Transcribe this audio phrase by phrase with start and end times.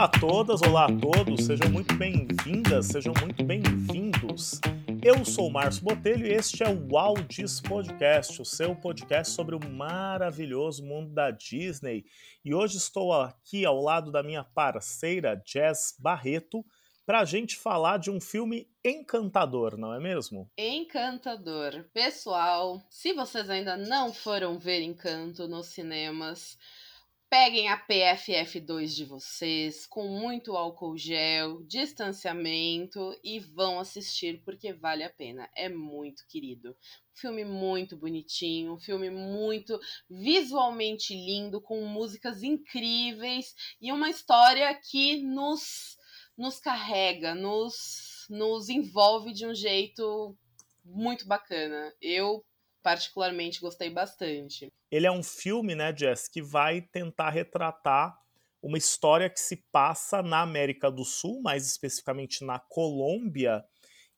[0.00, 4.58] Olá a todas, olá a todos, sejam muito bem-vindas, sejam muito bem-vindos.
[5.04, 9.54] Eu sou o Márcio Botelho e este é o Waldis Podcast, o seu podcast sobre
[9.54, 12.06] o maravilhoso mundo da Disney.
[12.42, 16.64] E hoje estou aqui ao lado da minha parceira Jess Barreto
[17.04, 20.50] para a gente falar de um filme encantador, não é mesmo?
[20.56, 21.84] Encantador.
[21.92, 26.56] Pessoal, se vocês ainda não foram ver Encanto nos cinemas,
[27.30, 35.04] Peguem a PFF2 de vocês, com muito álcool gel, distanciamento e vão assistir porque vale
[35.04, 35.48] a pena.
[35.54, 36.70] É muito querido.
[36.70, 39.78] Um filme muito bonitinho, um filme muito
[40.10, 45.96] visualmente lindo, com músicas incríveis e uma história que nos,
[46.36, 50.36] nos carrega, nos, nos envolve de um jeito
[50.84, 51.94] muito bacana.
[52.02, 52.44] Eu
[52.82, 54.68] particularmente gostei bastante.
[54.90, 58.18] Ele é um filme, né, Jess, que vai tentar retratar
[58.62, 63.64] uma história que se passa na América do Sul, mais especificamente na Colômbia,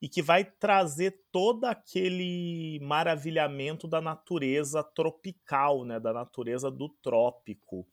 [0.00, 7.86] e que vai trazer todo aquele maravilhamento da natureza tropical, né, da natureza do trópico.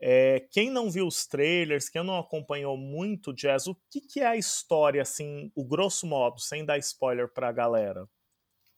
[0.00, 4.26] É, quem não viu os trailers, quem não acompanhou muito Jazz, o que, que é
[4.26, 8.08] a história, assim, o grosso modo, sem dar spoiler para a galera?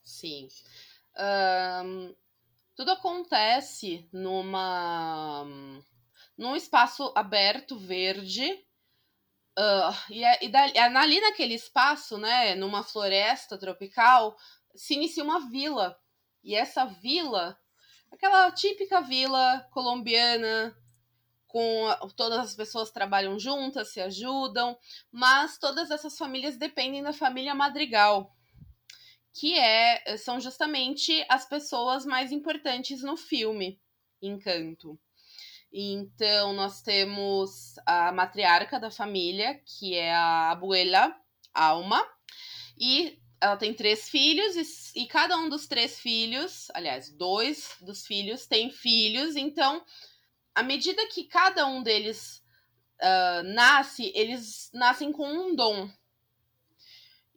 [0.05, 0.47] Sim.
[1.19, 2.15] Um,
[2.75, 5.45] tudo acontece numa
[6.37, 8.53] num espaço aberto, verde.
[9.59, 14.37] Uh, e, é, e é ali naquele espaço, né, numa floresta tropical,
[14.75, 15.99] se inicia uma vila.
[16.45, 17.59] E essa vila,
[18.13, 20.77] aquela típica vila colombiana,
[21.47, 24.79] com todas as pessoas trabalham juntas, se ajudam,
[25.11, 28.36] mas todas essas famílias dependem da família Madrigal,
[29.39, 33.79] que é, são justamente as pessoas mais importantes no filme
[34.23, 34.99] Encanto.
[35.71, 41.15] Então, nós temos a matriarca da família, que é a abuela
[41.53, 42.03] Alma,
[42.79, 44.57] e ela tem três filhos,
[44.95, 49.85] e, e cada um dos três filhos, aliás, dois dos filhos têm filhos, então,
[50.55, 52.43] à medida que cada um deles
[53.03, 55.91] uh, nasce, eles nascem com um dom.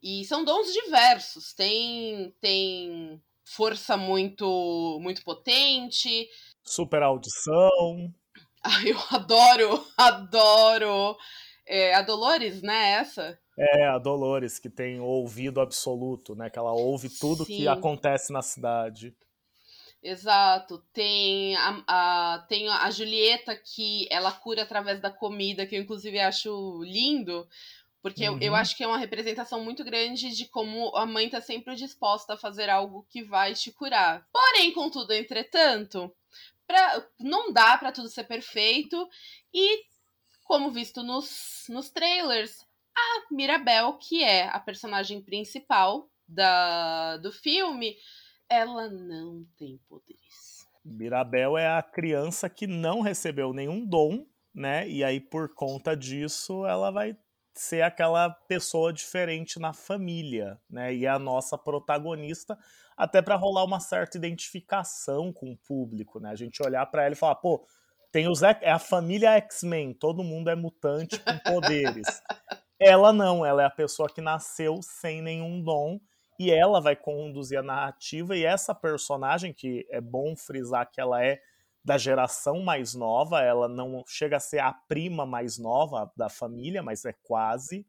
[0.01, 1.53] E são dons diversos.
[1.53, 6.27] Tem, tem força muito, muito potente.
[6.63, 8.13] Super audição.
[8.63, 11.17] Ai, eu adoro, adoro.
[11.65, 12.91] É, a Dolores, né?
[12.91, 13.39] Essa?
[13.57, 16.49] É, a Dolores, que tem ouvido absoluto, né?
[16.49, 17.57] Que ela ouve tudo Sim.
[17.57, 19.15] que acontece na cidade.
[20.01, 20.81] Exato.
[20.93, 26.19] Tem a, a, tem a Julieta, que ela cura através da comida, que eu inclusive
[26.19, 27.47] acho lindo,
[28.01, 28.35] porque uhum.
[28.35, 28.57] eu, eu uhum.
[28.57, 32.37] acho que é uma representação muito grande de como a mãe tá sempre disposta a
[32.37, 34.25] fazer algo que vai te curar.
[34.31, 36.13] Porém, contudo, entretanto,
[36.65, 39.07] pra, não dá para tudo ser perfeito.
[39.53, 39.83] E,
[40.45, 42.65] como visto nos, nos trailers,
[42.95, 47.97] a Mirabel, que é a personagem principal da, do filme,
[48.47, 50.67] ela não tem poderes.
[50.85, 54.87] Mirabel é a criança que não recebeu nenhum dom, né?
[54.89, 57.15] E aí, por conta disso, ela vai
[57.59, 60.93] ser aquela pessoa diferente na família, né?
[60.93, 62.57] E a nossa protagonista,
[62.95, 66.29] até para rolar uma certa identificação com o público, né?
[66.29, 67.65] A gente olhar para ela e falar, pô,
[68.11, 72.07] tem os é a família X-Men, todo mundo é mutante com poderes.
[72.79, 75.99] ela não, ela é a pessoa que nasceu sem nenhum dom
[76.39, 81.23] e ela vai conduzir a narrativa e essa personagem que é bom frisar que ela
[81.23, 81.41] é
[81.89, 86.83] da geração mais nova, ela não chega a ser a prima mais nova da família,
[86.83, 87.83] mas é quase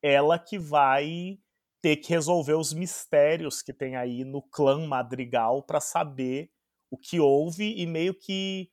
[0.00, 1.36] ela que vai
[1.82, 6.52] ter que resolver os mistérios que tem aí no clã Madrigal para saber
[6.88, 8.70] o que houve e meio que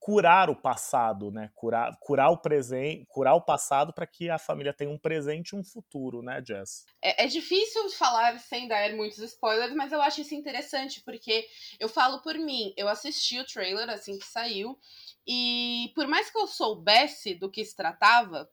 [0.00, 1.50] curar o passado, né?
[1.54, 5.56] Curar, curar o presente, curar o passado para que a família tenha um presente e
[5.56, 6.86] um futuro, né, Jess?
[7.02, 11.46] É, é, difícil falar sem dar muitos spoilers, mas eu acho isso interessante porque
[11.78, 14.78] eu falo por mim, eu assisti o trailer assim que saiu
[15.26, 18.50] e por mais que eu soubesse do que se tratava,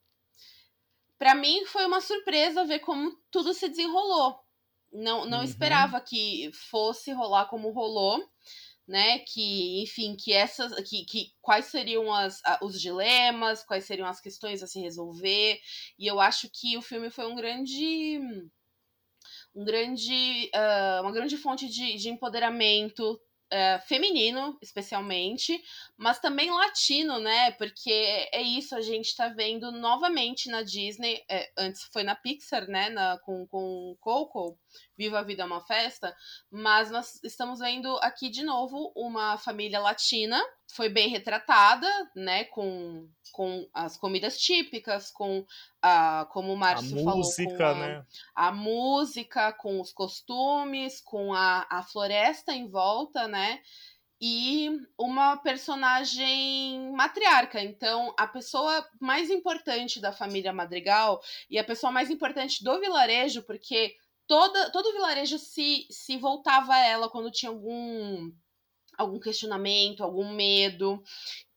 [1.18, 4.38] para mim foi uma surpresa ver como tudo se desenrolou.
[4.92, 5.44] Não, não uhum.
[5.44, 8.22] esperava que fosse rolar como rolou
[8.88, 9.20] né?
[9.20, 10.74] Que, enfim, que essas.
[10.88, 15.60] Que, que, quais seriam as, os dilemas, quais seriam as questões a se resolver.
[16.00, 18.20] E eu acho que o filme foi um grande.
[19.54, 23.20] Um grande, uh, uma grande fonte de, de empoderamento
[23.52, 25.62] uh, feminino, especialmente,
[25.98, 27.52] mas também latino, né?
[27.52, 27.92] Porque
[28.32, 32.90] é isso, a gente tá vendo novamente na Disney, é, antes foi na Pixar, né?
[32.90, 34.58] Na, com, com Coco,
[34.98, 36.16] Viva a Vida é uma Festa,
[36.52, 40.42] mas nós estamos vendo aqui de novo uma família latina,
[40.74, 45.46] foi bem retratada, né, com, com as comidas típicas, com
[45.82, 48.06] a, como o Márcio falou, música, a, né?
[48.36, 53.62] a música, com os costumes, com a, a floresta em volta, né,
[54.20, 57.62] e uma personagem matriarca.
[57.62, 63.44] Então, a pessoa mais importante da família Madrigal e a pessoa mais importante do vilarejo,
[63.44, 63.96] porque
[64.28, 68.32] toda, todo o vilarejo se, se voltava a ela quando tinha algum,
[68.98, 71.02] algum questionamento, algum medo,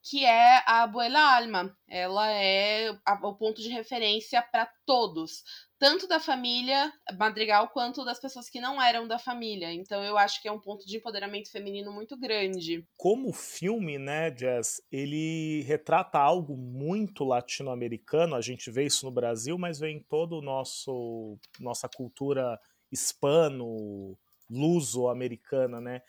[0.02, 1.76] que é a Abuela Alma.
[1.88, 5.43] Ela é a, o ponto de referência para todos,
[5.81, 9.73] tanto da família Madrigal quanto das pessoas que não eram da família.
[9.73, 12.87] Então eu acho que é um ponto de empoderamento feminino muito grande.
[12.99, 19.56] Como filme, né, Jess, ele retrata algo muito latino-americano, a gente vê isso no Brasil,
[19.56, 22.61] mas vem em todo o nosso nossa cultura
[22.93, 24.19] hispano,
[24.50, 26.03] luso-americana, né,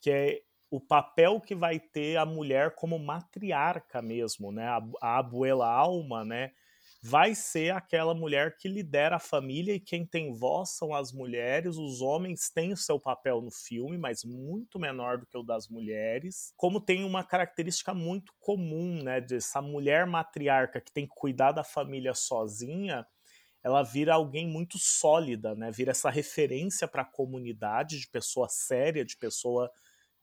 [0.00, 0.40] que é
[0.70, 4.68] o papel que vai ter a mulher como matriarca mesmo, né?
[4.68, 6.52] A, a abuela alma, né?
[7.00, 11.76] Vai ser aquela mulher que lidera a família e quem tem voz são as mulheres.
[11.76, 15.68] Os homens têm o seu papel no filme, mas muito menor do que o das
[15.68, 16.52] mulheres.
[16.56, 19.20] Como tem uma característica muito comum, né?
[19.20, 23.06] Dessa mulher matriarca que tem que cuidar da família sozinha,
[23.62, 25.70] ela vira alguém muito sólida, né?
[25.70, 29.70] Vira essa referência para a comunidade de pessoa séria, de pessoa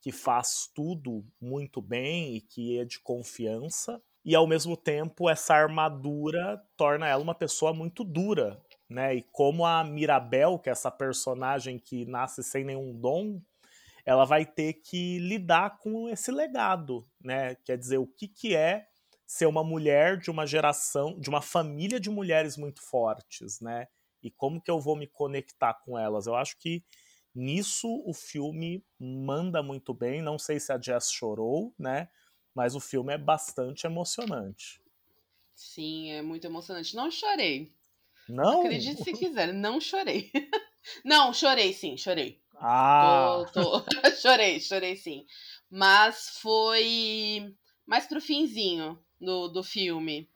[0.01, 5.53] que faz tudo muito bem e que é de confiança, e ao mesmo tempo essa
[5.53, 9.15] armadura torna ela uma pessoa muito dura, né?
[9.15, 13.39] E como a Mirabel, que é essa personagem que nasce sem nenhum dom,
[14.03, 17.55] ela vai ter que lidar com esse legado, né?
[17.63, 18.87] Quer dizer, o que, que é
[19.27, 23.87] ser uma mulher de uma geração, de uma família de mulheres muito fortes, né?
[24.23, 26.25] E como que eu vou me conectar com elas?
[26.25, 26.83] Eu acho que
[27.35, 30.21] Nisso o filme manda muito bem.
[30.21, 32.07] Não sei se a Jess chorou, né?
[32.55, 34.81] Mas o filme é bastante emocionante.
[35.53, 36.95] Sim, é muito emocionante.
[36.95, 37.71] Não chorei.
[38.27, 38.61] Não?
[38.61, 40.31] Acredite se quiser, não chorei.
[41.03, 42.41] não, chorei sim, chorei.
[42.55, 43.45] Ah!
[43.53, 43.83] Tô, tô...
[44.21, 45.25] chorei, chorei sim.
[45.69, 47.53] Mas foi
[47.85, 50.29] mais pro finzinho do, do filme.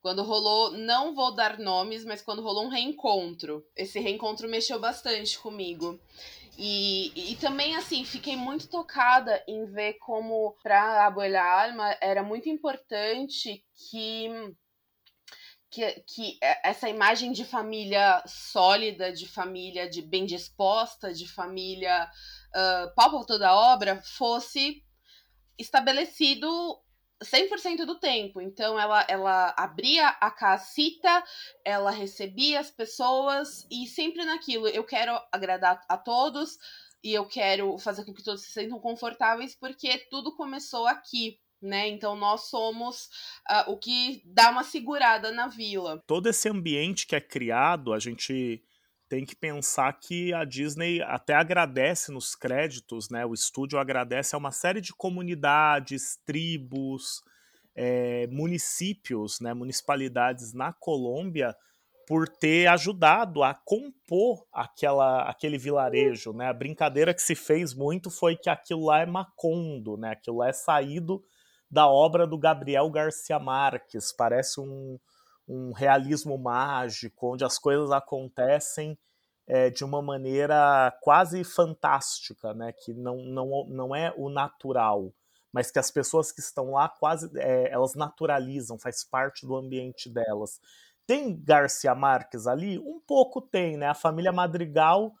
[0.00, 3.64] Quando rolou, não vou dar nomes, mas quando rolou um reencontro.
[3.76, 6.00] Esse reencontro mexeu bastante comigo.
[6.56, 12.22] E, e também, assim, fiquei muito tocada em ver como, para a Abuela Alma, era
[12.22, 14.28] muito importante que,
[15.70, 22.94] que, que essa imagem de família sólida, de família de bem disposta, de família uh,
[22.94, 24.84] palpa toda obra, fosse
[25.58, 26.81] estabelecido
[27.22, 28.40] 100% do tempo.
[28.40, 31.22] Então ela, ela abria a casita,
[31.64, 36.58] ela recebia as pessoas e sempre naquilo, eu quero agradar a todos
[37.02, 41.38] e eu quero fazer com que todos se sintam confortáveis porque tudo começou aqui.
[41.60, 41.88] Né?
[41.88, 43.04] Então nós somos
[43.48, 46.02] uh, o que dá uma segurada na vila.
[46.08, 48.60] Todo esse ambiente que é criado, a gente
[49.12, 53.26] tem que pensar que a Disney até agradece nos créditos, né?
[53.26, 57.22] O estúdio agradece a uma série de comunidades, tribos,
[57.74, 61.54] é, municípios, né, municipalidades na Colômbia
[62.08, 66.48] por ter ajudado a compor aquela, aquele vilarejo, né?
[66.48, 70.12] A brincadeira que se fez muito foi que aquilo lá é Macondo, né?
[70.12, 71.22] Aquilo lá é saído
[71.70, 74.98] da obra do Gabriel Garcia Marques, parece um,
[75.46, 78.96] um realismo mágico, onde as coisas acontecem
[79.54, 82.72] é, de uma maneira quase fantástica, né?
[82.72, 85.12] que não, não, não é o natural,
[85.52, 90.08] mas que as pessoas que estão lá quase é, elas naturalizam, faz parte do ambiente
[90.08, 90.58] delas.
[91.06, 92.78] Tem Garcia Marques ali?
[92.78, 93.88] Um pouco tem, né?
[93.88, 95.12] A família Madrigal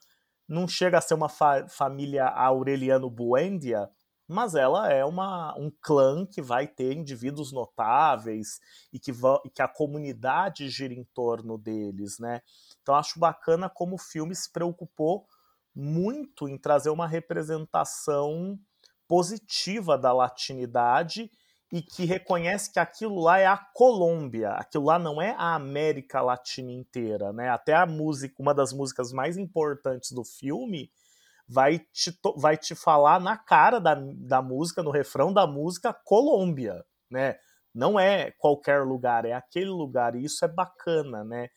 [0.48, 3.90] não chega a ser uma fa família Aureliano Buendia,
[4.26, 8.60] mas ela é uma, um clã que vai ter indivíduos notáveis
[8.90, 9.12] e que,
[9.54, 12.40] que a comunidade gira em torno deles, né?
[12.82, 15.26] Então acho bacana como o filme se preocupou
[15.74, 18.58] muito em trazer uma representação
[19.08, 21.30] positiva da latinidade
[21.72, 26.20] e que reconhece que aquilo lá é a Colômbia, aquilo lá não é a América
[26.20, 27.48] Latina inteira, né?
[27.48, 30.90] Até a música, uma das músicas mais importantes do filme,
[31.48, 36.84] vai te, vai te falar na cara da, da música, no refrão da música, Colômbia,
[37.10, 37.36] né?
[37.74, 41.48] Não é qualquer lugar, é aquele lugar, e isso é bacana, né?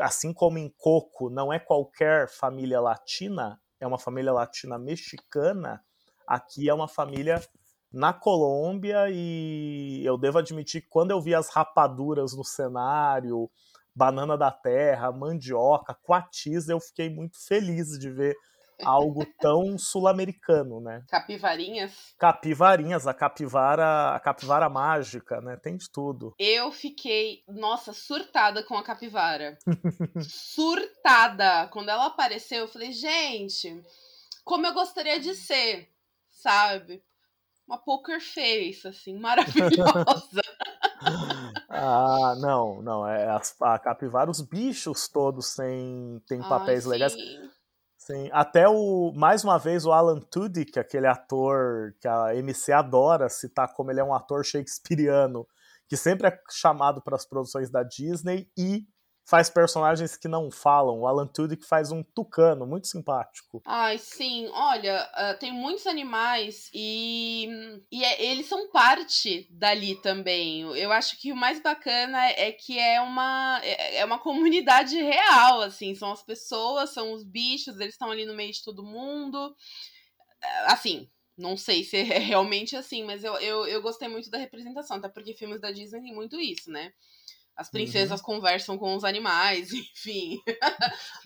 [0.00, 5.82] Assim como em Coco não é qualquer família latina, é uma família latina mexicana,
[6.26, 7.40] aqui é uma família
[7.92, 13.50] na Colômbia e eu devo admitir que quando eu vi as rapaduras no cenário,
[13.94, 18.36] banana da terra, mandioca, coatiz, eu fiquei muito feliz de ver
[18.84, 21.02] algo tão sul-americano, né?
[21.08, 21.92] Capivarinhas?
[22.18, 25.56] Capivarinhas, a capivara, a capivara mágica, né?
[25.56, 26.34] Tem de tudo.
[26.38, 29.58] Eu fiquei, nossa, surtada com a capivara.
[30.28, 31.68] surtada!
[31.68, 33.82] Quando ela apareceu, eu falei, gente,
[34.44, 35.88] como eu gostaria de ser,
[36.28, 37.02] sabe?
[37.66, 40.42] Uma poker face, assim, maravilhosa.
[41.68, 43.06] ah, não, não.
[43.06, 43.40] É a,
[43.74, 47.12] a capivara, os bichos todos têm, têm papéis Ai, legais.
[47.12, 47.49] Sim,
[48.32, 53.72] até o mais uma vez o Alan Tudyk, aquele ator que a MC adora citar
[53.74, 55.46] como ele é um ator shakespeariano,
[55.88, 58.86] que sempre é chamado para as produções da Disney e
[59.24, 61.00] faz personagens que não falam.
[61.00, 63.62] O Alan Tudyk faz um tucano, muito simpático.
[63.64, 64.48] Ai, sim.
[64.52, 67.48] Olha, uh, tem muitos animais e,
[67.90, 70.62] e é, eles são parte dali também.
[70.76, 75.60] Eu acho que o mais bacana é que é uma, é, é uma comunidade real,
[75.60, 75.94] assim.
[75.94, 79.54] São as pessoas, são os bichos, eles estão ali no meio de todo mundo.
[80.66, 84.96] Assim, não sei se é realmente assim, mas eu, eu, eu gostei muito da representação,
[84.96, 86.92] até porque filmes da Disney tem muito isso, né?
[87.60, 88.26] As princesas uhum.
[88.26, 90.40] conversam com os animais, enfim.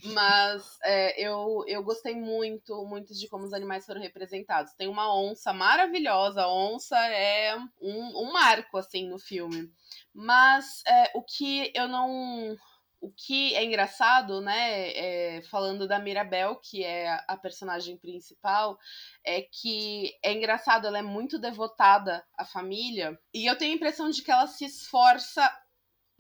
[0.03, 4.73] Mas é, eu, eu gostei muito, muito de como os animais foram representados.
[4.73, 9.71] Tem uma onça maravilhosa, a onça é um, um marco, assim, no filme.
[10.12, 12.57] Mas é, o que eu não.
[13.00, 18.79] O que é engraçado, né, é, falando da Mirabel, que é a personagem principal,
[19.23, 24.09] é que é engraçado, ela é muito devotada à família, e eu tenho a impressão
[24.09, 25.47] de que ela se esforça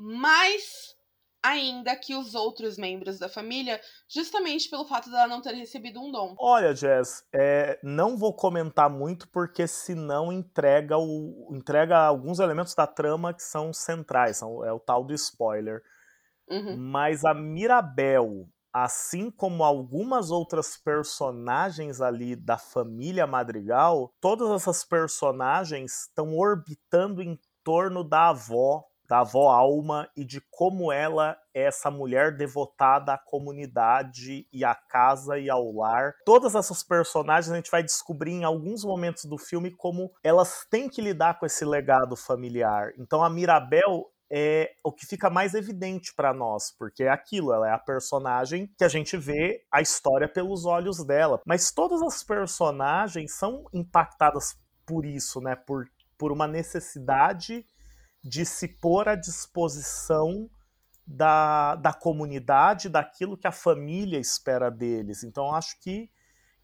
[0.04, 0.94] mais
[1.42, 6.10] ainda que os outros membros da família, justamente pelo fato dela não ter recebido um
[6.10, 6.34] dom.
[6.38, 12.86] Olha, Jess, é, não vou comentar muito porque senão entrega, o, entrega alguns elementos da
[12.86, 15.82] trama que são centrais, são, é o tal do spoiler.
[16.48, 16.76] Uhum.
[16.78, 26.04] Mas a Mirabel, assim como algumas outras personagens ali da família Madrigal, todas essas personagens
[26.08, 31.90] estão orbitando em torno da avó da avó Alma e de como ela é essa
[31.90, 36.14] mulher devotada à comunidade e à casa e ao lar.
[36.24, 40.88] Todas essas personagens a gente vai descobrir em alguns momentos do filme como elas têm
[40.88, 42.92] que lidar com esse legado familiar.
[42.98, 47.68] Então a Mirabel é o que fica mais evidente para nós, porque é aquilo, ela
[47.68, 51.40] é a personagem que a gente vê a história pelos olhos dela.
[51.46, 55.54] Mas todas as personagens são impactadas por isso, né?
[55.54, 55.86] Por,
[56.18, 57.64] por uma necessidade
[58.24, 60.48] de se pôr à disposição
[61.06, 65.22] da, da comunidade, daquilo que a família espera deles.
[65.22, 66.10] Então, acho que,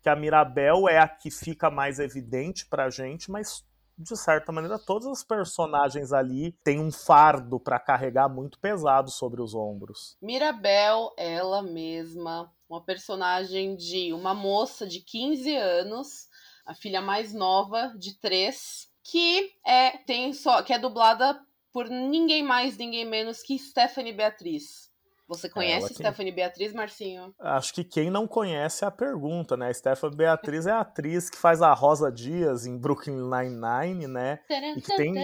[0.01, 3.63] que a Mirabel é a que fica mais evidente para a gente, mas
[4.01, 9.43] de certa maneira, todos os personagens ali têm um fardo para carregar muito pesado sobre
[9.43, 10.17] os ombros.
[10.23, 16.29] Mirabel, ela mesma, uma personagem de uma moça de 15 anos,
[16.65, 21.39] a filha mais nova de três, que é tem só que é dublada
[21.73, 24.91] por ninguém mais, ninguém menos que Stephanie Beatriz.
[25.31, 27.33] Você conhece Stephanie Beatriz, Marcinho?
[27.39, 29.73] Acho que quem não conhece é a pergunta, né?
[29.73, 34.41] Stephanie Beatriz é a atriz que faz a Rosa Dias em Brooklyn Nine-Nine, né?
[34.77, 35.15] E que tem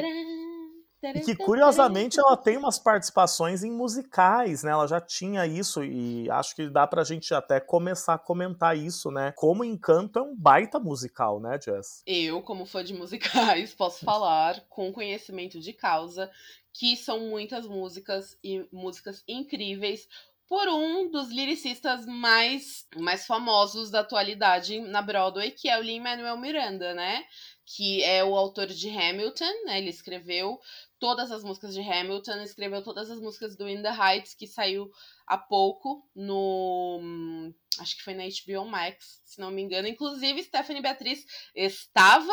[1.14, 4.70] e que curiosamente ela tem umas participações em musicais, né?
[4.72, 9.10] Ela já tinha isso e acho que dá pra gente até começar a comentar isso,
[9.10, 9.32] né?
[9.36, 12.02] Como Encanto é um baita musical, né, Jess?
[12.06, 16.30] Eu, como fã de musicais, posso falar com conhecimento de causa
[16.72, 20.06] que são muitas músicas e músicas incríveis
[20.48, 26.36] por um dos lyricistas mais, mais famosos da atualidade na Broadway, que é o Lin-Manuel
[26.36, 27.24] Miranda, né?
[27.66, 29.78] Que é o autor de Hamilton, né?
[29.78, 30.58] Ele escreveu
[30.98, 34.90] todas as músicas de Hamilton, escreveu todas as músicas do In the Heights, que saiu
[35.26, 37.52] há pouco no.
[37.78, 39.88] Acho que foi na HBO Max, se não me engano.
[39.88, 42.32] Inclusive, Stephanie Beatriz estava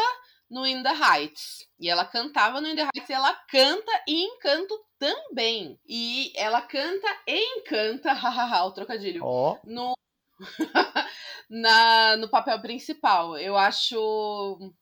[0.49, 1.67] no In the Heights.
[1.79, 5.79] E ela cantava no In the Heights e ela canta e encanto também.
[5.85, 9.25] E ela canta e encanta, hahaha, o trocadilho.
[9.25, 9.57] Oh.
[9.65, 9.93] No,
[11.49, 13.37] na, no papel principal.
[13.37, 14.73] Eu acho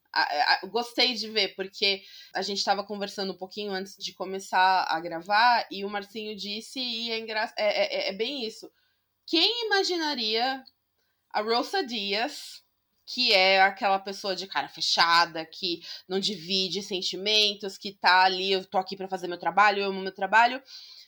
[0.68, 2.04] gostei de ver, porque
[2.34, 6.80] a gente estava conversando um pouquinho antes de começar a gravar e o Marcinho disse,
[6.80, 7.54] e é, engra...
[7.58, 8.72] é, é, é bem isso.
[9.26, 10.64] Quem imaginaria
[11.30, 12.62] a Rosa Dias,
[13.06, 18.66] que é aquela pessoa de cara fechada, que não divide sentimentos, que tá ali, eu
[18.66, 20.62] tô aqui para fazer meu trabalho, eu amo meu trabalho,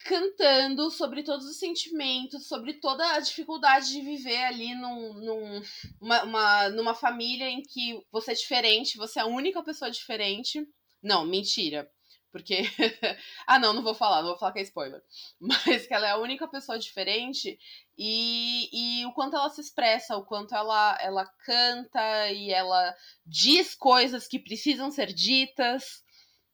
[0.04, 5.62] cantando sobre todos os sentimentos, sobre toda a dificuldade de viver ali num, num
[6.00, 10.68] uma, uma, numa família em que você é diferente, você é a única pessoa diferente.
[11.02, 11.90] Não, mentira.
[12.34, 12.64] Porque.
[13.46, 15.02] ah, não, não vou falar, não vou falar que é spoiler.
[15.40, 17.60] Mas que ela é a única pessoa diferente
[17.96, 23.76] e, e o quanto ela se expressa, o quanto ela, ela canta e ela diz
[23.76, 26.04] coisas que precisam ser ditas,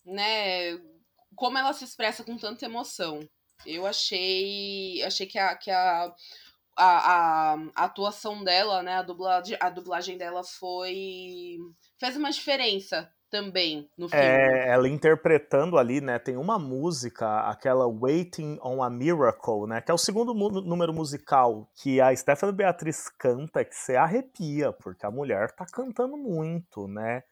[0.06, 0.77] né?
[1.34, 3.22] Como ela se expressa com tanta emoção.
[3.66, 5.01] Eu achei.
[5.04, 5.56] Achei que a.
[5.56, 6.13] Que a
[6.80, 11.58] a, a, a, atuação dela, né, a dublagem, a dublagem dela foi
[12.00, 14.25] fez uma diferença também no é, filme.
[14.25, 16.18] É, ela interpretando ali, né?
[16.18, 19.82] Tem uma música, aquela Waiting on a Miracle, né?
[19.82, 25.06] Que é o segundo número musical que a Stephanie Beatriz canta, que você arrepia, porque
[25.06, 27.24] a mulher tá cantando muito, né?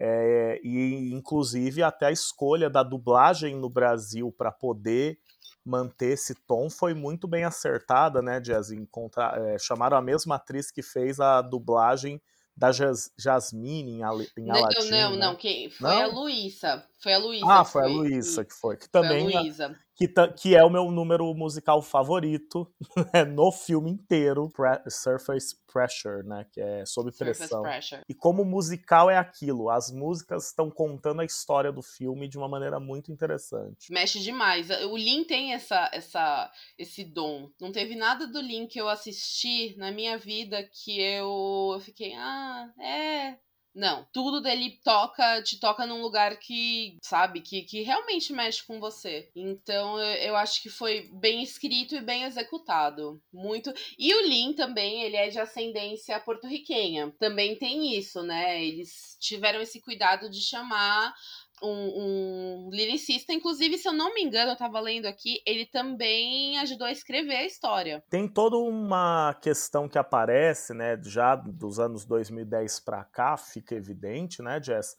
[0.00, 5.18] É, e inclusive até a escolha da dublagem no Brasil para poder
[5.64, 8.70] manter esse tom foi muito bem acertada, né, Jazz?
[8.70, 12.20] Encontrar, é, chamaram a mesma atriz que fez a dublagem
[12.58, 14.02] da Jas Jasmine em,
[14.36, 14.90] em não, Aladdin.
[14.90, 15.36] Não, não, não.
[15.36, 16.02] Quem, foi não?
[16.02, 16.84] a Luísa.
[17.00, 17.46] Foi a Luísa.
[17.48, 18.76] Ah, foi, foi a Luísa que foi.
[18.76, 19.24] Que também.
[19.24, 22.72] Foi a Luísa que, que é o meu número musical favorito
[23.12, 24.48] né, no filme inteiro,
[24.88, 27.64] Surface Pressure, né, que é sob pressão.
[28.08, 32.48] E como musical é aquilo, as músicas estão contando a história do filme de uma
[32.48, 33.92] maneira muito interessante.
[33.92, 34.70] Mexe demais.
[34.70, 37.50] O Lin tem essa, essa, esse dom.
[37.60, 42.14] Não teve nada do Lin que eu assisti na minha vida que eu, eu fiquei,
[42.14, 43.36] ah, é,
[43.78, 48.80] não, tudo dele toca, te toca num lugar que, sabe, que, que realmente mexe com
[48.80, 49.30] você.
[49.36, 53.22] Então eu, acho que foi bem escrito e bem executado.
[53.32, 53.72] Muito.
[53.96, 57.14] E o Lin também, ele é de ascendência porto-riquenha.
[57.20, 58.60] Também tem isso, né?
[58.64, 61.14] Eles tiveram esse cuidado de chamar
[61.62, 66.58] um, um lyricista, inclusive, se eu não me engano, eu tava lendo aqui, ele também
[66.58, 68.02] ajudou a escrever a história.
[68.10, 74.42] Tem toda uma questão que aparece, né, já dos anos 2010 para cá, fica evidente,
[74.42, 74.96] né, Jess,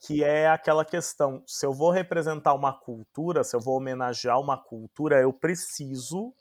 [0.00, 4.56] que é aquela questão, se eu vou representar uma cultura, se eu vou homenagear uma
[4.56, 6.32] cultura, eu preciso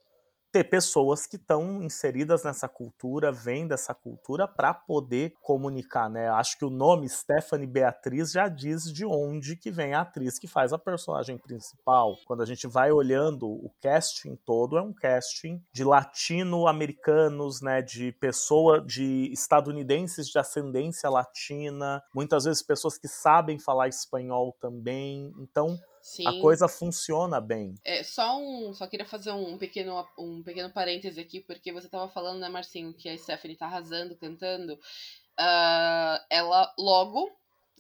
[0.52, 6.30] ter pessoas que estão inseridas nessa cultura, vêm dessa cultura para poder comunicar, né?
[6.30, 10.48] Acho que o nome Stephanie Beatriz já diz de onde que vem a atriz que
[10.48, 12.16] faz a personagem principal.
[12.26, 17.82] Quando a gente vai olhando o casting todo, é um casting de latino-americanos, né?
[17.82, 25.32] De pessoa, de estadunidenses de ascendência latina, muitas vezes pessoas que sabem falar espanhol também.
[25.40, 25.78] Então,
[26.10, 26.26] Sim.
[26.26, 27.76] a coisa funciona bem.
[27.86, 28.74] É, só um.
[28.74, 32.92] Só queria fazer um pequeno, um pequeno parêntese aqui, porque você tava falando, né, Marcinho,
[32.96, 34.74] que a Stephanie tá arrasando, cantando.
[34.74, 37.32] Uh, ela logo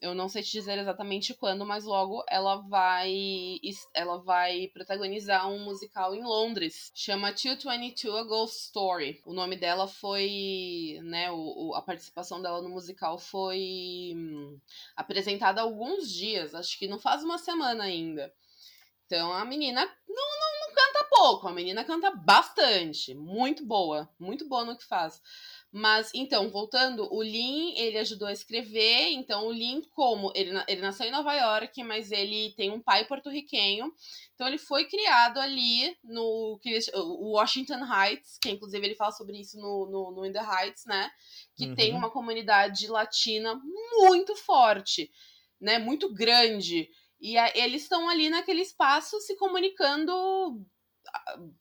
[0.02, 3.60] eu não sei te dizer exatamente quando, mas logo ela vai
[3.94, 6.92] ela vai protagonizar um musical em Londres.
[6.96, 9.22] Chama 222 A Ghost Story.
[9.26, 14.60] O nome dela foi, né, o, a participação dela no musical foi hum,
[14.96, 18.34] apresentada há alguns dias, acho que não faz uma semana ainda.
[19.06, 24.48] Então a menina não, não, não canta pouco, a menina canta bastante, muito boa, muito
[24.48, 25.20] boa no que faz.
[25.72, 30.32] Mas, então, voltando, o Lin, ele ajudou a escrever, então o Lin, como?
[30.34, 33.94] Ele, ele nasceu em Nova York, mas ele tem um pai porto-riquenho,
[34.34, 36.60] então ele foi criado ali no
[37.22, 41.12] Washington Heights, que inclusive ele fala sobre isso no, no, no In the Heights, né?
[41.56, 41.76] Que uhum.
[41.76, 43.62] tem uma comunidade latina
[43.94, 45.12] muito forte,
[45.62, 45.78] né?
[45.78, 46.90] Muito grande.
[47.22, 50.66] E a, eles estão ali naquele espaço se comunicando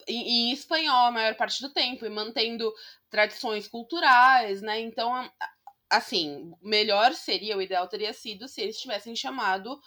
[0.07, 2.73] em, espanhol a maior parte do tempo e mantendo
[3.11, 4.81] tradições culturais, né?
[4.81, 5.31] Então,
[5.91, 9.81] assim, melhor seria, o ideal teria sido se eles tivessem chamado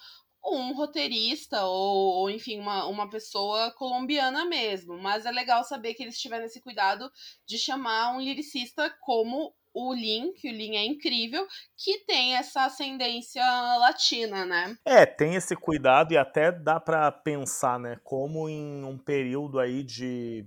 [0.44, 4.98] um roteirista ou, ou, enfim, uma, uma pessoa colombiana mesmo.
[4.98, 7.12] Mas é legal saber que eles tiveram esse cuidado
[7.46, 11.46] de chamar um lyricista como o Lin, que o Lin é incrível,
[11.78, 13.44] que tem essa ascendência
[13.78, 14.78] latina, né?
[14.86, 19.84] É, tem esse cuidado e até dá para pensar, né, como em um período aí
[19.84, 20.46] de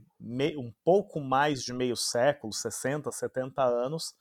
[0.57, 4.15] um pouco mais de meio século, 60, 70 anos,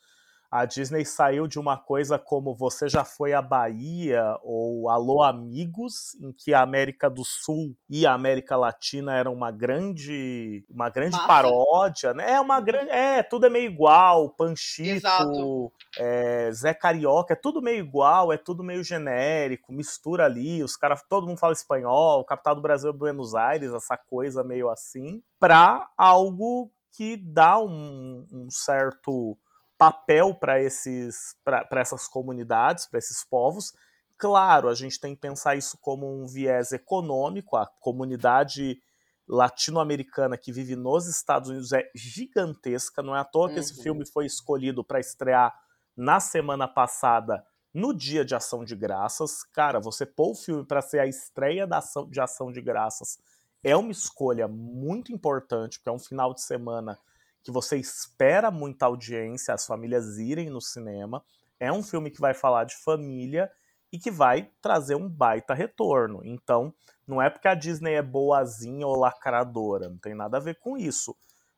[0.54, 6.14] a Disney saiu de uma coisa como Você Já Foi à Bahia ou Alô Amigos,
[6.22, 11.18] em que a América do Sul e a América Latina eram uma grande uma grande
[11.26, 12.34] paródia, né?
[12.34, 17.80] É uma grande, é, tudo é meio igual, Panchito, é, Zé Carioca, é tudo meio
[17.80, 22.62] igual, é tudo meio genérico, mistura ali, os caras, todo mundo fala espanhol, capital do
[22.62, 29.36] Brasil é Buenos Aires, essa coisa meio assim, para algo que dá um, um certo
[29.84, 33.74] papel para esses para essas comunidades, para esses povos.
[34.18, 38.82] Claro, a gente tem que pensar isso como um viés econômico, a comunidade
[39.28, 43.84] latino-americana que vive nos Estados Unidos é gigantesca, não é à toa que esse uhum.
[43.84, 45.54] filme foi escolhido para estrear
[45.96, 50.82] na semana passada no dia de ação de graças, cara, você pôr o filme para
[50.82, 53.18] ser a estreia da ação, de ação de graças
[53.64, 57.00] é uma escolha muito importante, porque é um final de semana
[57.44, 61.24] que você espera muita audiência, as famílias irem no cinema.
[61.60, 63.52] É um filme que vai falar de família
[63.92, 66.22] e que vai trazer um baita retorno.
[66.24, 66.74] Então,
[67.06, 70.78] não é porque a Disney é boazinha ou lacradora, não tem nada a ver com
[70.78, 71.16] isso.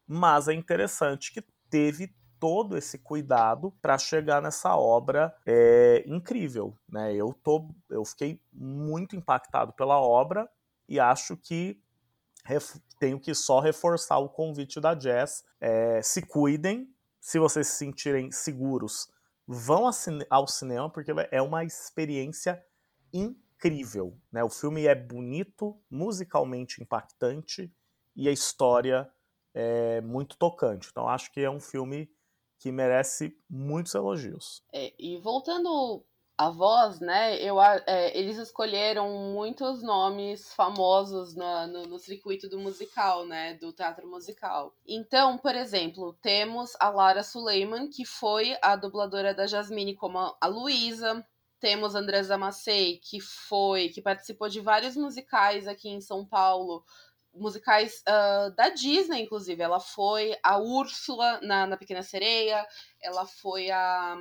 [0.07, 7.15] Mas é interessante que teve todo esse cuidado para chegar nessa obra é, incrível, né?
[7.15, 10.49] Eu tô, eu fiquei muito impactado pela obra
[10.87, 11.81] e acho que
[12.99, 15.43] tenho que só reforçar o convite da Jazz.
[15.59, 19.09] É, se cuidem, se vocês se sentirem seguros,
[19.47, 19.89] vão
[20.29, 22.63] ao cinema, porque é uma experiência
[23.11, 24.17] incrível.
[24.31, 24.43] Né?
[24.43, 27.73] O filme é bonito, musicalmente impactante
[28.15, 29.09] e a história
[29.53, 30.89] é muito tocante.
[30.91, 32.09] Então acho que é um filme
[32.59, 34.63] que merece muitos elogios.
[34.71, 36.05] É, e voltando
[36.37, 37.41] a voz, né?
[37.41, 43.53] Eu, é, eles escolheram muitos nomes famosos no, no, circuito do musical, né?
[43.55, 44.75] Do teatro musical.
[44.85, 50.47] Então, por exemplo, temos a Lara Suleiman, que foi a dubladora da Jasmine como a
[50.47, 51.25] Luísa.
[51.59, 56.83] Temos a Andresa Macei, que foi, que participou de vários musicais aqui em São Paulo,
[57.35, 59.61] musicais uh, da Disney, inclusive.
[59.61, 62.65] Ela foi a Úrsula na, na Pequena Sereia,
[63.01, 64.17] ela foi a.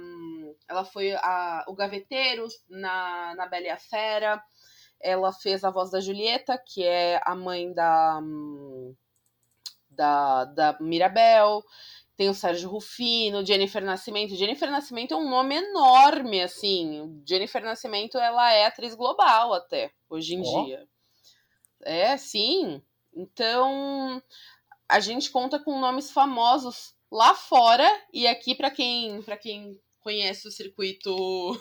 [0.69, 4.43] Ela foi a, o Gaveteiro na, na Bela e a Fera.
[5.01, 8.21] Ela fez a voz da Julieta, que é a mãe da.
[9.91, 11.63] da, da Mirabel.
[12.17, 14.37] Tem o Sérgio Rufino, Jennifer Nascimento.
[14.37, 17.23] Jennifer Nascimento é um nome enorme, assim.
[17.27, 20.65] Jennifer Nascimento, ela é atriz global até, hoje em oh.
[20.65, 20.89] dia.
[21.83, 22.81] É, sim.
[23.15, 24.23] Então,
[24.89, 30.49] a gente conta com nomes famosos lá fora e aqui para quem para quem conhece
[30.49, 31.15] o circuito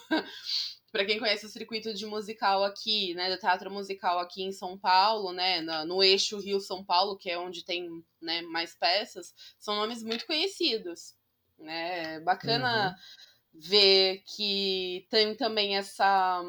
[0.91, 4.77] para quem conhece o circuito de musical aqui, né, do teatro musical aqui em São
[4.77, 7.89] Paulo, né, no eixo Rio São Paulo, que é onde tem,
[8.21, 11.15] né, mais peças, são nomes muito conhecidos,
[11.57, 12.19] né?
[12.19, 13.59] Bacana uhum.
[13.59, 16.43] ver que tem também essa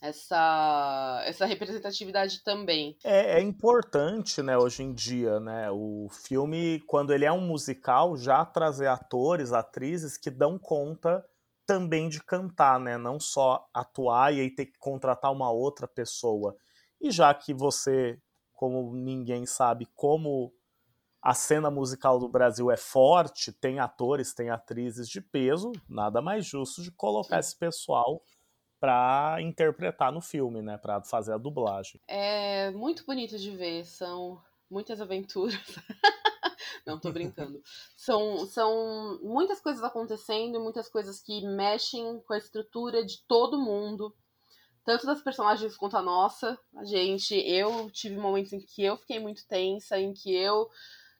[0.00, 2.96] essa, essa representatividade também.
[3.02, 8.16] É, é, importante, né, hoje em dia, né, o filme, quando ele é um musical,
[8.16, 11.24] já trazer atores, atrizes que dão conta
[11.64, 16.54] também de cantar, né, não só atuar e aí ter que contratar uma outra pessoa.
[17.00, 18.20] E já que você,
[18.52, 20.52] como ninguém sabe, como
[21.20, 26.46] a cena musical do Brasil é forte, tem atores, tem atrizes de peso, nada mais
[26.46, 27.48] justo de colocar Sim.
[27.48, 28.22] esse pessoal
[28.86, 32.00] para interpretar no filme, né, para fazer a dublagem.
[32.06, 35.58] É muito bonito de ver, são muitas aventuras.
[36.86, 37.60] Não, tô brincando.
[37.96, 44.14] são, são muitas coisas acontecendo, muitas coisas que mexem com a estrutura de todo mundo,
[44.84, 46.56] tanto das personagens quanto a nossa.
[46.76, 50.70] A gente, eu tive momentos em que eu fiquei muito tensa, em que eu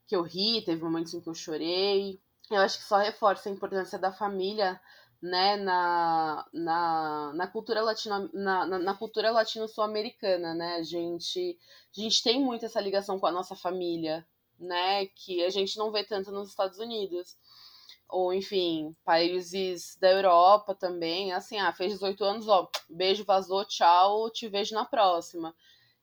[0.07, 2.21] que eu ri, teve momentos em que eu chorei.
[2.49, 4.81] Eu acho que só reforça a importância da família
[5.23, 10.77] né, na, na, na cultura latino, na, na, na cultura latino-sul-americana, né?
[10.77, 11.59] A gente,
[11.97, 14.27] a gente tem muito essa ligação com a nossa família,
[14.59, 15.07] né?
[15.07, 17.37] Que a gente não vê tanto nos Estados Unidos.
[18.09, 24.31] Ou, enfim, países da Europa também, assim, ah, fez 18 anos, ó, beijo, vazou, tchau,
[24.31, 25.55] te vejo na próxima.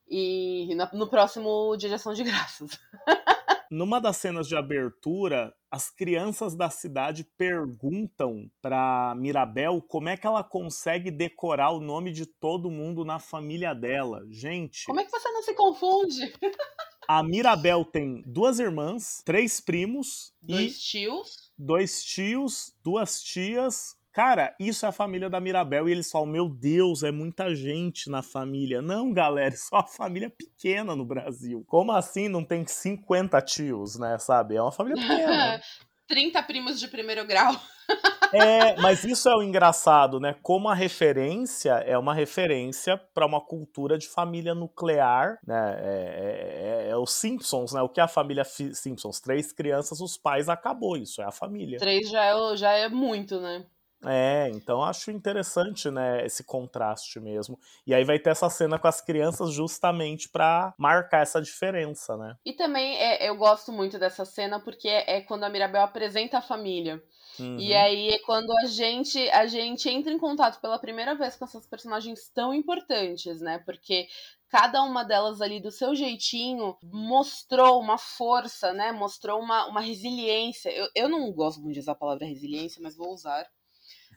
[0.06, 2.78] E no próximo Dia de Ação de Graças.
[3.70, 10.26] Numa das cenas de abertura, as crianças da cidade perguntam para Mirabel como é que
[10.26, 14.22] ela consegue decorar o nome de todo mundo na família dela.
[14.30, 14.84] Gente.
[14.86, 16.32] Como é que você não se confunde?
[17.06, 24.54] A Mirabel tem duas irmãs, três primos dois e tios, dois tios, duas tias, Cara,
[24.60, 28.22] isso é a família da Mirabel e eles falam: Meu Deus, é muita gente na
[28.22, 28.80] família.
[28.80, 31.64] Não, galera, isso é uma família pequena no Brasil.
[31.66, 34.16] Como assim não tem 50 tios, né?
[34.20, 34.54] Sabe?
[34.54, 35.60] É uma família pequena.
[36.06, 37.52] 30 primos de primeiro grau.
[38.32, 40.34] É, mas isso é o engraçado, né?
[40.42, 45.76] Como a referência é uma referência para uma cultura de família nuclear, né?
[45.78, 47.80] É, é, é, os Simpsons, né?
[47.80, 49.20] O que é a família Simpsons?
[49.20, 50.96] Três crianças, os pais, acabou.
[50.96, 51.78] Isso é a família.
[51.78, 53.64] Três já é, já é muito, né?
[54.06, 57.58] É, então acho interessante, né, esse contraste mesmo.
[57.86, 62.36] E aí vai ter essa cena com as crianças justamente para marcar essa diferença, né?
[62.44, 66.38] E também é, eu gosto muito dessa cena porque é, é quando a Mirabel apresenta
[66.38, 67.02] a família.
[67.38, 67.58] Uhum.
[67.58, 71.44] E aí é quando a gente a gente entra em contato pela primeira vez com
[71.44, 73.58] essas personagens tão importantes, né?
[73.58, 74.06] Porque
[74.48, 78.92] cada uma delas ali do seu jeitinho mostrou uma força, né?
[78.92, 80.70] Mostrou uma, uma resiliência.
[80.70, 83.44] Eu, eu não gosto muito de usar a palavra resiliência, mas vou usar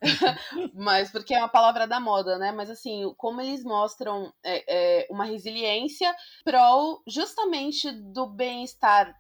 [0.74, 2.52] mas porque é uma palavra da moda, né?
[2.52, 4.64] Mas assim, como eles mostram é,
[5.02, 9.16] é, uma resiliência prol justamente do bem-estar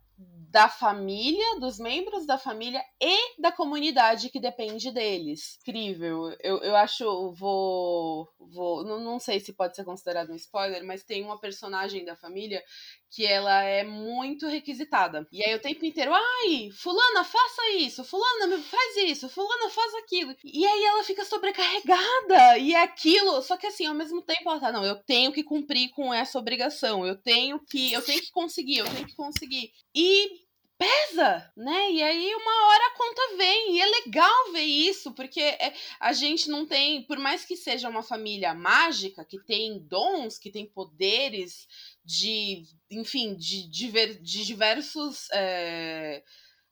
[0.50, 5.60] da família, dos membros da família e da comunidade que depende deles.
[5.62, 6.36] Incrível.
[6.42, 8.28] Eu, eu acho, vou.
[8.40, 12.16] vou não, não sei se pode ser considerado um spoiler, mas tem uma personagem da
[12.16, 12.64] família
[13.10, 15.28] que ela é muito requisitada.
[15.32, 20.36] E aí o tempo inteiro, ai, fulana, faça isso, fulana, faz isso, fulana, faz aquilo.
[20.43, 22.58] E aí ela fica sobrecarregada.
[22.58, 25.43] E é aquilo, só que assim, ao mesmo tempo ela tá, não, eu tenho que
[25.43, 29.72] cumprir com essa obrigação, eu tenho que, eu tenho que conseguir, eu tenho que conseguir.
[29.96, 31.91] E pesa, né?
[31.91, 33.76] E aí uma hora a conta vem.
[33.76, 37.89] E é legal ver isso, porque é, a gente não tem, por mais que seja
[37.89, 41.67] uma família mágica, que tem dons, que tem poderes
[42.08, 45.28] de, enfim, de, de, diversos.
[45.34, 46.24] É,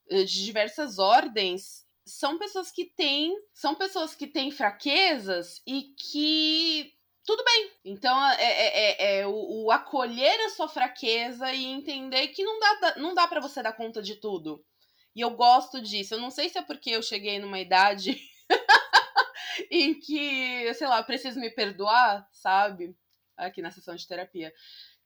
[0.08, 6.94] de diversas ordens são pessoas que têm são pessoas que têm fraquezas e que
[7.26, 7.72] tudo bem.
[7.84, 12.60] Então é, é, é, é o, o, acolher a sua fraqueza e entender que não
[12.60, 14.64] dá, não dá para você dar conta de tudo.
[15.16, 16.14] E eu gosto disso.
[16.14, 18.22] Eu não sei se é porque eu cheguei numa idade
[19.72, 22.96] em que, sei lá, preciso me perdoar, sabe?
[23.36, 24.54] Aqui na sessão de terapia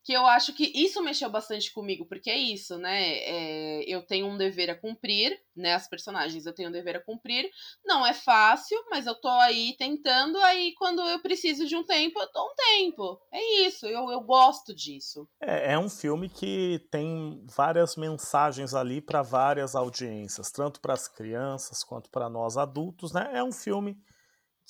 [0.04, 3.18] que eu acho que isso mexeu bastante comigo, porque é isso, né?
[3.20, 5.74] É, eu tenho um dever a cumprir, né?
[5.74, 7.50] As personagens, eu tenho um dever a cumprir.
[7.86, 10.38] Não é fácil, mas eu tô aí tentando.
[10.40, 13.22] Aí, quando eu preciso de um tempo, eu dou um tempo.
[13.32, 15.28] É isso, eu, eu gosto disso.
[15.42, 21.08] É, é um filme que tem várias mensagens ali para várias audiências, tanto para as
[21.08, 23.30] crianças quanto para nós adultos, né?
[23.34, 23.98] É um filme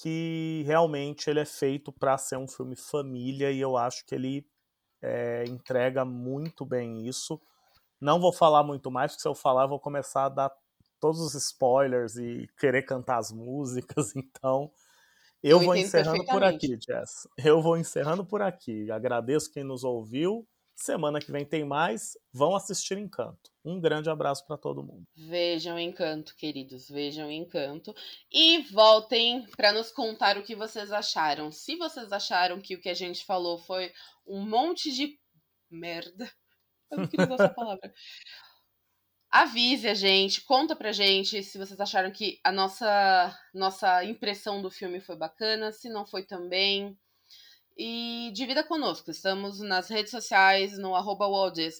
[0.01, 4.45] que realmente ele é feito para ser um filme família e eu acho que ele
[5.01, 7.39] é, entrega muito bem isso.
[7.99, 10.51] Não vou falar muito mais, porque se eu falar, eu vou começar a dar
[10.99, 14.71] todos os spoilers e querer cantar as músicas, então.
[15.41, 17.27] Eu, eu vou encerrando por aqui, Jess.
[17.37, 18.91] Eu vou encerrando por aqui.
[18.91, 20.45] Agradeço quem nos ouviu.
[20.81, 22.17] Semana que vem tem mais.
[22.31, 23.51] Vão assistir Encanto.
[23.65, 25.05] Um grande abraço para todo mundo.
[25.13, 26.87] Vejam Encanto, queridos.
[26.87, 27.93] Vejam Encanto.
[28.31, 31.51] E voltem para nos contar o que vocês acharam.
[31.51, 33.91] Se vocês acharam que o que a gente falou foi
[34.25, 35.19] um monte de
[35.69, 36.31] merda.
[36.89, 37.93] Eu não queria usar essa palavra.
[39.29, 44.71] Avise a gente, conta pra gente se vocês acharam que a nossa, nossa impressão do
[44.71, 46.97] filme foi bacana, se não foi também
[47.81, 49.09] e divida conosco.
[49.09, 51.25] Estamos nas redes sociais, no arroba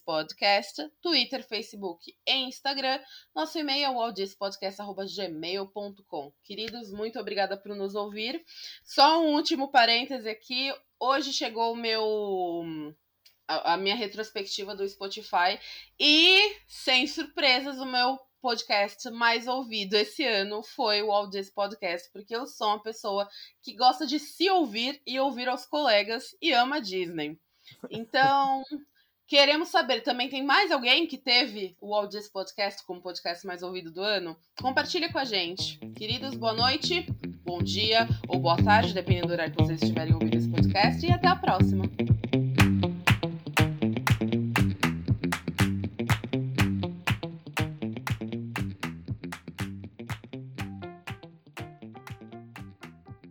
[0.06, 3.02] Podcast, Twitter, Facebook e Instagram.
[3.36, 6.32] Nosso e-mail é waldispodcast.gmail.com.
[6.42, 8.42] Queridos, muito obrigada por nos ouvir.
[8.82, 10.74] Só um último parêntese aqui.
[10.98, 12.96] Hoje chegou o meu
[13.46, 15.60] a, a minha retrospectiva do Spotify
[16.00, 22.36] e, sem surpresas, o meu podcast mais ouvido esse ano foi o Audience Podcast, porque
[22.36, 23.28] eu sou uma pessoa
[23.62, 27.38] que gosta de se ouvir e ouvir aos colegas e ama Disney.
[27.90, 28.64] Então,
[29.28, 33.92] queremos saber, também tem mais alguém que teve o Audience Podcast como podcast mais ouvido
[33.92, 34.38] do ano?
[34.60, 35.78] Compartilha com a gente.
[35.96, 37.06] Queridos, boa noite,
[37.44, 41.12] bom dia ou boa tarde, dependendo do horário que vocês estiverem ouvindo esse podcast, e
[41.12, 41.84] até a próxima.